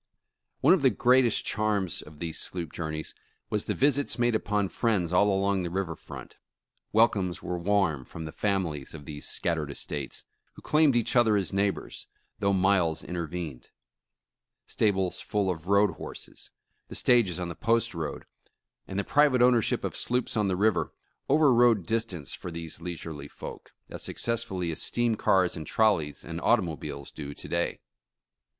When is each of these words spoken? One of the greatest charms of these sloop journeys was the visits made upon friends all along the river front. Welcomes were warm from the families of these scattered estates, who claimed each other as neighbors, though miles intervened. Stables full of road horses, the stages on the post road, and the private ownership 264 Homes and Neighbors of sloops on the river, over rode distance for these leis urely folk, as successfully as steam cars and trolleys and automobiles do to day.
One 0.61 0.73
of 0.73 0.81
the 0.81 0.89
greatest 0.89 1.45
charms 1.45 2.01
of 2.01 2.17
these 2.17 2.39
sloop 2.39 2.73
journeys 2.73 3.13
was 3.51 3.65
the 3.65 3.75
visits 3.75 4.17
made 4.17 4.33
upon 4.33 4.69
friends 4.69 5.13
all 5.13 5.29
along 5.31 5.61
the 5.61 5.69
river 5.69 5.95
front. 5.95 6.37
Welcomes 6.91 7.43
were 7.43 7.59
warm 7.59 8.03
from 8.03 8.23
the 8.23 8.31
families 8.31 8.95
of 8.95 9.05
these 9.05 9.27
scattered 9.29 9.69
estates, 9.69 10.25
who 10.53 10.63
claimed 10.63 10.95
each 10.95 11.15
other 11.15 11.35
as 11.37 11.53
neighbors, 11.53 12.07
though 12.39 12.51
miles 12.51 13.03
intervened. 13.03 13.69
Stables 14.65 15.21
full 15.21 15.51
of 15.51 15.67
road 15.67 15.91
horses, 15.91 16.49
the 16.87 16.95
stages 16.95 17.39
on 17.39 17.49
the 17.49 17.55
post 17.55 17.93
road, 17.93 18.25
and 18.87 18.97
the 18.97 19.03
private 19.03 19.43
ownership 19.43 19.81
264 19.81 20.17
Homes 20.19 20.35
and 20.35 20.47
Neighbors 20.47 20.89
of 20.89 20.89
sloops 20.89 20.89
on 20.95 21.35
the 21.37 21.39
river, 21.39 21.41
over 21.41 21.53
rode 21.53 21.85
distance 21.85 22.33
for 22.33 22.49
these 22.49 22.81
leis 22.81 23.03
urely 23.03 23.29
folk, 23.29 23.75
as 23.87 24.01
successfully 24.01 24.71
as 24.71 24.81
steam 24.81 25.13
cars 25.13 25.55
and 25.55 25.67
trolleys 25.67 26.25
and 26.25 26.41
automobiles 26.41 27.11
do 27.11 27.35
to 27.35 27.47
day. 27.47 27.81